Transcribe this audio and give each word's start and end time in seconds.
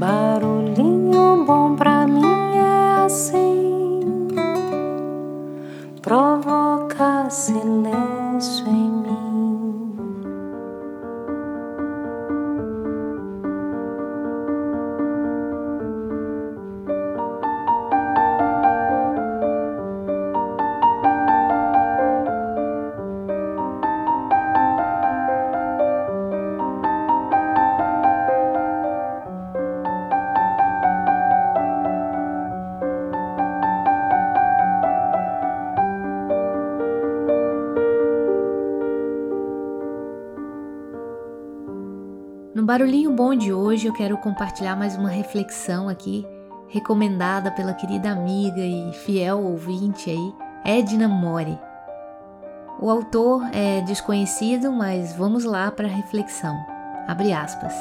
Barulhinho 0.00 1.44
bom 1.44 1.76
pra 1.76 1.89
Barulhinho 42.70 43.10
Bom 43.10 43.34
de 43.34 43.52
hoje 43.52 43.88
eu 43.88 43.92
quero 43.92 44.16
compartilhar 44.16 44.76
mais 44.76 44.96
uma 44.96 45.08
reflexão 45.08 45.88
aqui, 45.88 46.24
recomendada 46.68 47.50
pela 47.50 47.74
querida 47.74 48.12
amiga 48.12 48.60
e 48.60 48.92
fiel 48.92 49.40
ouvinte 49.40 50.08
aí, 50.08 50.34
Edna 50.64 51.08
Mori. 51.08 51.58
O 52.80 52.88
autor 52.88 53.42
é 53.52 53.80
desconhecido, 53.80 54.70
mas 54.70 55.12
vamos 55.16 55.42
lá 55.42 55.68
para 55.72 55.88
a 55.88 55.90
reflexão. 55.90 56.56
Abre 57.08 57.32
aspas. 57.32 57.74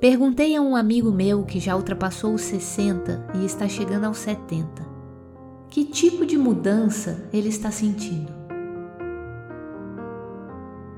Perguntei 0.00 0.54
a 0.54 0.60
um 0.60 0.76
amigo 0.76 1.10
meu 1.10 1.44
que 1.44 1.58
já 1.58 1.74
ultrapassou 1.76 2.34
os 2.34 2.42
60 2.42 3.32
e 3.34 3.44
está 3.44 3.68
chegando 3.68 4.04
aos 4.04 4.18
70 4.18 4.98
que 5.70 5.84
tipo 5.84 6.24
de 6.24 6.36
mudança 6.36 7.28
ele 7.32 7.48
está 7.48 7.70
sentindo. 7.70 8.32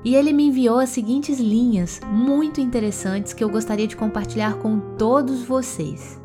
E 0.03 0.15
ele 0.15 0.33
me 0.33 0.47
enviou 0.47 0.79
as 0.79 0.89
seguintes 0.89 1.39
linhas 1.39 1.99
muito 2.09 2.59
interessantes 2.59 3.33
que 3.33 3.43
eu 3.43 3.49
gostaria 3.49 3.87
de 3.87 3.95
compartilhar 3.95 4.57
com 4.57 4.79
todos 4.97 5.43
vocês. 5.43 6.19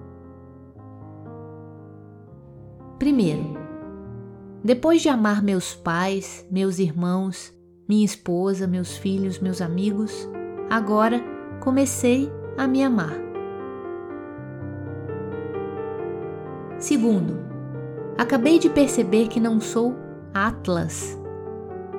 Primeiro, 2.99 3.59
depois 4.65 5.03
de 5.03 5.11
amar 5.11 5.43
meus 5.43 5.75
pais, 5.75 6.47
meus 6.51 6.79
irmãos, 6.79 7.53
minha 7.87 8.05
esposa, 8.05 8.67
meus 8.67 8.97
filhos, 8.97 9.39
meus 9.39 9.61
amigos, 9.61 10.27
agora 10.71 11.23
comecei 11.61 12.33
a 12.57 12.67
me 12.67 12.83
amar. 12.83 13.17
Segundo, 16.79 17.39
acabei 18.17 18.59
de 18.59 18.69
perceber 18.69 19.29
que 19.29 19.41
não 19.41 19.61
sou 19.61 19.97
Atlas. 20.33 21.19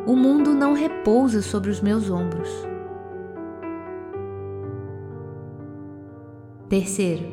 O 0.06 0.16
mundo 0.16 0.54
não 0.54 0.74
repousa 0.74 1.42
sobre 1.42 1.70
os 1.70 1.82
meus 1.82 2.10
ombros. 2.10 2.50
Terceiro, 6.70 7.26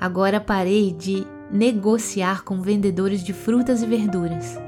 agora 0.00 0.40
parei 0.40 0.92
de 0.92 1.26
negociar 1.50 2.42
com 2.42 2.60
vendedores 2.60 3.22
de 3.22 3.32
frutas 3.32 3.82
e 3.82 3.86
verduras. 3.86 4.58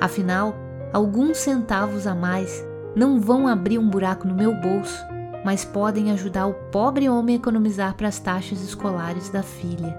Afinal, 0.00 0.54
alguns 0.92 1.38
centavos 1.38 2.06
a 2.06 2.14
mais 2.14 2.64
não 2.94 3.20
vão 3.20 3.46
abrir 3.46 3.78
um 3.78 3.88
buraco 3.88 4.26
no 4.26 4.34
meu 4.34 4.54
bolso 4.54 5.00
mas 5.44 5.64
podem 5.64 6.10
ajudar 6.12 6.46
o 6.46 6.54
pobre 6.70 7.08
homem 7.08 7.36
a 7.36 7.38
economizar 7.38 7.94
para 7.94 8.08
as 8.08 8.18
taxas 8.18 8.62
escolares 8.62 9.30
da 9.30 9.42
filha. 9.42 9.96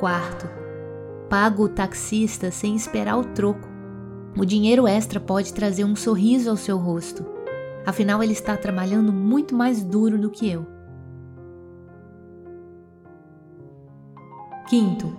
Quarto, 0.00 0.48
pago 1.28 1.64
o 1.64 1.68
taxista 1.68 2.50
sem 2.50 2.74
esperar 2.74 3.16
o 3.16 3.24
troco. 3.24 3.68
O 4.36 4.44
dinheiro 4.44 4.88
extra 4.88 5.20
pode 5.20 5.52
trazer 5.52 5.84
um 5.84 5.94
sorriso 5.94 6.50
ao 6.50 6.56
seu 6.56 6.76
rosto. 6.76 7.24
Afinal, 7.86 8.22
ele 8.22 8.32
está 8.32 8.56
trabalhando 8.56 9.12
muito 9.12 9.54
mais 9.54 9.84
duro 9.84 10.18
do 10.18 10.30
que 10.30 10.50
eu. 10.50 10.66
Quinto, 14.68 15.16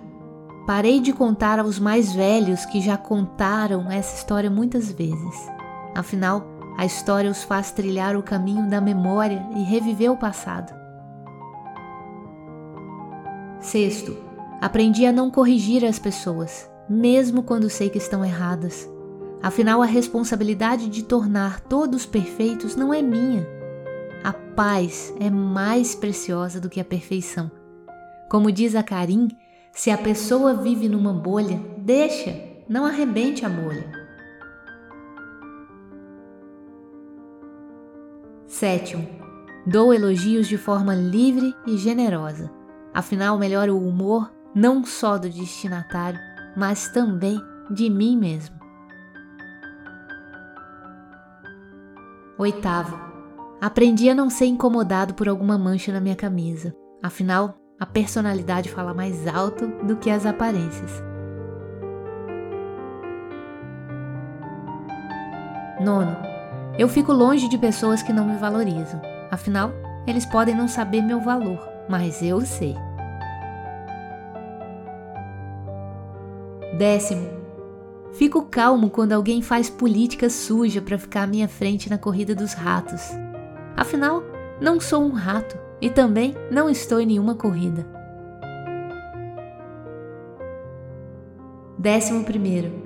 parei 0.66 1.00
de 1.00 1.12
contar 1.12 1.58
aos 1.58 1.78
mais 1.78 2.12
velhos 2.12 2.64
que 2.66 2.80
já 2.80 2.96
contaram 2.96 3.90
essa 3.90 4.16
história 4.16 4.50
muitas 4.50 4.90
vezes. 4.90 5.53
Afinal, 5.94 6.44
a 6.76 6.84
história 6.84 7.30
os 7.30 7.44
faz 7.44 7.70
trilhar 7.70 8.16
o 8.16 8.22
caminho 8.22 8.68
da 8.68 8.80
memória 8.80 9.46
e 9.54 9.62
reviver 9.62 10.10
o 10.10 10.16
passado. 10.16 10.74
Sexto, 13.60 14.16
aprendi 14.60 15.06
a 15.06 15.12
não 15.12 15.30
corrigir 15.30 15.84
as 15.84 15.98
pessoas, 15.98 16.68
mesmo 16.88 17.42
quando 17.42 17.70
sei 17.70 17.88
que 17.88 17.98
estão 17.98 18.24
erradas. 18.24 18.90
Afinal, 19.42 19.80
a 19.82 19.86
responsabilidade 19.86 20.88
de 20.88 21.04
tornar 21.04 21.60
todos 21.60 22.06
perfeitos 22.06 22.74
não 22.74 22.92
é 22.92 23.00
minha. 23.00 23.46
A 24.24 24.32
paz 24.32 25.14
é 25.20 25.30
mais 25.30 25.94
preciosa 25.94 26.60
do 26.60 26.68
que 26.70 26.80
a 26.80 26.84
perfeição. 26.84 27.50
Como 28.30 28.50
diz 28.50 28.74
a 28.74 28.82
Karim, 28.82 29.28
se 29.70 29.90
a 29.90 29.98
pessoa 29.98 30.54
vive 30.54 30.88
numa 30.88 31.12
bolha, 31.12 31.60
deixa, 31.78 32.34
não 32.68 32.84
arrebente 32.84 33.44
a 33.44 33.48
bolha. 33.48 33.93
Sétimo, 38.54 39.04
dou 39.66 39.92
elogios 39.92 40.46
de 40.46 40.56
forma 40.56 40.94
livre 40.94 41.52
e 41.66 41.76
generosa. 41.76 42.52
Afinal, 42.94 43.36
melhora 43.36 43.74
o 43.74 43.88
humor 43.88 44.32
não 44.54 44.84
só 44.84 45.18
do 45.18 45.28
destinatário, 45.28 46.20
mas 46.56 46.86
também 46.86 47.36
de 47.68 47.90
mim 47.90 48.16
mesmo. 48.16 48.54
Oitavo, 52.38 52.96
aprendi 53.60 54.08
a 54.08 54.14
não 54.14 54.30
ser 54.30 54.46
incomodado 54.46 55.14
por 55.14 55.28
alguma 55.28 55.58
mancha 55.58 55.92
na 55.92 56.00
minha 56.00 56.14
camisa. 56.14 56.72
Afinal, 57.02 57.56
a 57.80 57.84
personalidade 57.84 58.70
fala 58.70 58.94
mais 58.94 59.26
alto 59.26 59.66
do 59.84 59.96
que 59.96 60.08
as 60.08 60.24
aparências. 60.24 61.02
Nono, 65.80 66.33
eu 66.78 66.88
fico 66.88 67.12
longe 67.12 67.48
de 67.48 67.56
pessoas 67.56 68.02
que 68.02 68.12
não 68.12 68.26
me 68.26 68.36
valorizam. 68.36 69.00
Afinal, 69.30 69.72
eles 70.06 70.26
podem 70.26 70.54
não 70.54 70.66
saber 70.66 71.02
meu 71.02 71.20
valor, 71.20 71.58
mas 71.88 72.22
eu 72.22 72.40
sei. 72.40 72.76
Décimo, 76.76 77.28
fico 78.14 78.42
calmo 78.42 78.90
quando 78.90 79.12
alguém 79.12 79.40
faz 79.40 79.70
política 79.70 80.28
suja 80.28 80.82
para 80.82 80.98
ficar 80.98 81.22
à 81.22 81.26
minha 81.26 81.46
frente 81.46 81.88
na 81.88 81.96
corrida 81.96 82.34
dos 82.34 82.52
ratos. 82.52 83.10
Afinal, 83.76 84.22
não 84.60 84.80
sou 84.80 85.04
um 85.04 85.12
rato 85.12 85.56
e 85.80 85.88
também 85.88 86.34
não 86.50 86.68
estou 86.68 87.00
em 87.00 87.06
nenhuma 87.06 87.36
corrida. 87.36 87.86
Décimo 91.78 92.24
primeiro, 92.24 92.82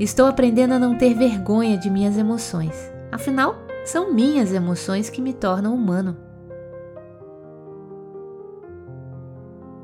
estou 0.00 0.26
aprendendo 0.26 0.74
a 0.74 0.78
não 0.78 0.96
ter 0.96 1.14
vergonha 1.14 1.76
de 1.76 1.90
minhas 1.90 2.16
emoções. 2.16 2.95
Afinal, 3.16 3.56
são 3.82 4.12
minhas 4.12 4.52
emoções 4.52 5.08
que 5.08 5.22
me 5.22 5.32
tornam 5.32 5.74
humano. 5.74 6.18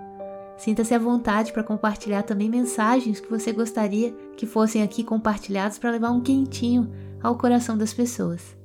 Sinta-se 0.55 0.93
à 0.93 0.99
vontade 0.99 1.51
para 1.51 1.63
compartilhar 1.63 2.23
também 2.23 2.49
mensagens 2.49 3.19
que 3.19 3.29
você 3.29 3.51
gostaria 3.51 4.13
que 4.37 4.45
fossem 4.45 4.83
aqui 4.83 5.03
compartilhados 5.03 5.77
para 5.77 5.91
levar 5.91 6.11
um 6.11 6.21
quentinho 6.21 6.89
ao 7.21 7.37
coração 7.37 7.77
das 7.77 7.93
pessoas. 7.93 8.55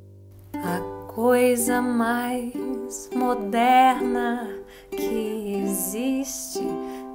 A 0.55 0.79
coisa 1.09 1.83
mais 1.83 3.11
moderna 3.13 4.49
que 4.93 5.65
existe 5.65 6.61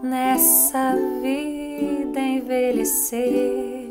nessa 0.03 0.95
vida 1.21 2.19
envelhecer. 2.19 3.86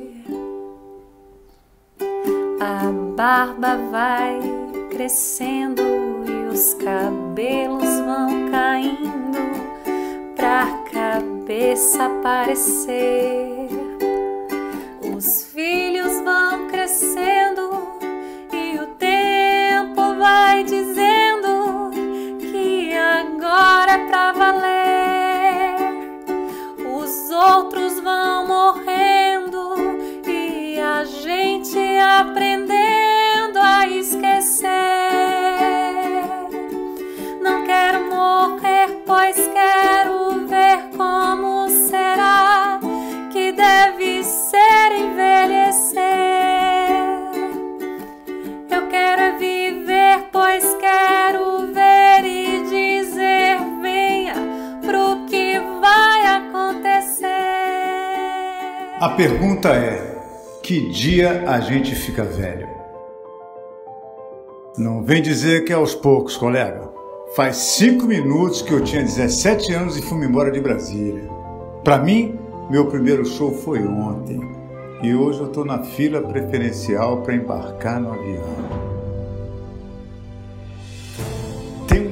A 2.61 2.91
barba 3.17 3.77
vai 3.91 4.41
crescendo 4.91 5.83
e 6.27 6.49
os 6.53 6.75
cabelos 6.75 8.01
vão 8.01 8.51
caindo 8.51 9.39
pra 10.37 10.67
cabeça 10.93 12.07
aparecer. 12.07 13.84
Pergunta 59.16 59.69
é: 59.70 60.19
que 60.62 60.88
dia 60.90 61.44
a 61.46 61.61
gente 61.61 61.94
fica 61.94 62.25
velho? 62.25 62.69
Não 64.76 65.02
vem 65.02 65.22
dizer 65.22 65.64
que 65.64 65.72
é 65.72 65.76
aos 65.76 65.94
poucos, 65.94 66.37
colega. 66.37 66.90
Faz 67.37 67.56
cinco 67.56 68.06
minutos 68.06 68.61
que 68.62 68.72
eu 68.72 68.82
tinha 68.82 69.02
17 69.02 69.72
anos 69.72 69.96
e 69.96 70.02
fui 70.02 70.25
embora 70.25 70.50
de 70.50 70.61
Brasília. 70.61 71.28
Para 71.82 71.99
mim, 71.99 72.38
meu 72.70 72.87
primeiro 72.87 73.25
show 73.25 73.52
foi 73.52 73.84
ontem 73.87 74.40
e 75.02 75.14
hoje 75.14 75.40
eu 75.40 75.46
estou 75.46 75.64
na 75.64 75.82
fila 75.82 76.20
preferencial 76.22 77.22
para 77.22 77.34
embarcar 77.34 78.00
no 78.00 78.14
avião. 78.14 78.84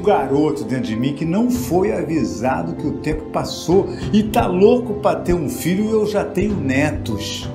Um 0.03 0.05
garoto 0.05 0.65
dentro 0.65 0.89
de 0.89 0.97
mim 0.97 1.15
que 1.15 1.25
não 1.25 1.49
foi 1.49 1.93
avisado 1.93 2.75
que 2.75 2.87
o 2.87 2.95
tempo 2.95 3.27
passou 3.27 3.89
e 4.13 4.25
tá 4.25 4.49
louco 4.49 4.95
para 4.95 5.21
ter 5.21 5.33
um 5.33 5.49
filho 5.49 5.85
e 5.85 5.91
eu 5.93 6.07
já 6.07 6.25
tenho 6.25 6.57
netos. 6.57 7.49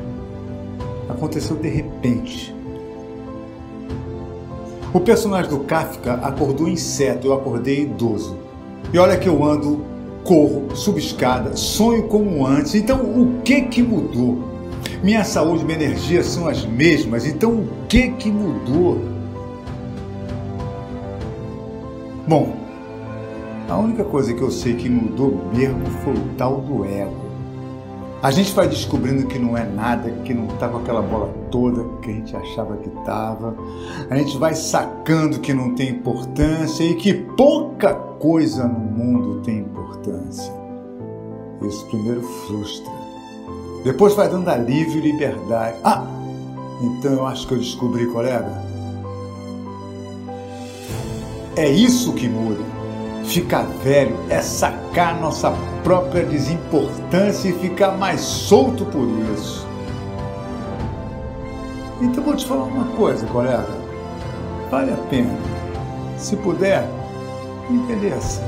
Aconteceu 1.10 1.58
de 1.58 1.68
repente. 1.68 2.56
O 4.94 5.00
personagem 5.02 5.52
do 5.52 5.60
Kafka 5.60 6.14
acordou 6.14 6.70
inseto, 6.70 7.28
eu 7.28 7.34
acordei 7.34 7.82
idoso. 7.82 8.38
E 8.94 8.98
olha 8.98 9.18
que 9.18 9.28
eu 9.28 9.44
ando, 9.44 9.82
corro, 10.24 10.74
subo 10.74 10.98
escada, 10.98 11.58
sonho 11.58 12.04
como 12.04 12.48
antes. 12.48 12.76
Então 12.76 13.02
o 13.02 13.42
que 13.44 13.64
que 13.64 13.84
mudou? 13.84 14.42
Minha 15.04 15.26
saúde 15.26 15.66
minha 15.66 15.78
energia 15.78 16.24
são 16.24 16.48
as 16.48 16.66
mesmas, 16.66 17.26
então 17.26 17.52
o 17.52 17.68
que 17.90 18.10
que 18.12 18.32
mudou? 18.32 19.17
Bom, 22.28 22.58
a 23.70 23.78
única 23.78 24.04
coisa 24.04 24.34
que 24.34 24.42
eu 24.42 24.52
sei 24.52 24.76
que 24.76 24.90
mudou 24.90 25.50
mesmo 25.54 25.86
foi 26.04 26.14
o 26.14 26.36
tal 26.38 26.60
do 26.60 26.84
ego. 26.84 27.16
A 28.22 28.32
gente 28.32 28.52
vai 28.52 28.68
descobrindo 28.68 29.28
que 29.28 29.40
não 29.40 29.56
é 29.56 29.64
nada, 29.64 30.10
que 30.26 30.34
não 30.34 30.48
tá 30.58 30.68
com 30.68 30.80
aquela 30.80 31.02
bola 31.02 31.34
toda 31.50 31.86
que 32.02 32.10
a 32.10 32.14
gente 32.14 32.36
achava 32.36 32.76
que 32.78 32.90
tava. 33.06 33.56
A 34.10 34.18
gente 34.18 34.38
vai 34.38 34.56
sacando 34.56 35.40
que 35.40 35.54
não 35.54 35.74
tem 35.74 35.90
importância 35.90 36.84
e 36.84 36.96
que 36.96 37.14
pouca 37.14 37.94
coisa 37.94 38.68
no 38.68 38.80
mundo 38.80 39.42
tem 39.42 39.60
importância. 39.60 40.52
Isso 41.62 41.86
primeiro 41.86 42.24
frustra. 42.24 42.92
Depois 43.86 44.16
vai 44.16 44.28
dando 44.28 44.50
alívio 44.50 44.98
e 44.98 45.12
liberdade. 45.12 45.78
Ah, 45.82 46.06
então 46.82 47.14
eu 47.14 47.26
acho 47.26 47.48
que 47.48 47.54
eu 47.54 47.60
descobri, 47.60 48.06
colega. 48.08 48.77
É 51.58 51.68
isso 51.68 52.14
que 52.14 52.30
muda. 52.30 52.64
Ficar 53.26 53.64
velho 53.84 54.16
é 54.30 54.40
sacar 54.42 55.20
nossa 55.20 55.52
própria 55.84 56.24
desimportância 56.24 57.50
e 57.50 57.54
ficar 57.54 57.98
mais 57.98 58.22
solto 58.22 58.86
por 58.86 59.08
isso. 59.34 59.68
Então 62.00 62.24
vou 62.24 62.36
te 62.36 62.46
falar 62.46 62.66
uma 62.66 62.86
coisa, 62.96 63.26
colega. 63.26 63.68
Vale 64.70 64.94
a 64.94 64.98
pena. 65.10 65.36
Se 66.16 66.36
puder, 66.36 66.88
envelheça. 67.72 68.44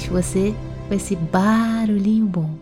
Deixo 0.00 0.14
você 0.14 0.54
com 0.88 0.94
esse 0.94 1.14
barulhinho 1.14 2.24
bom. 2.24 2.59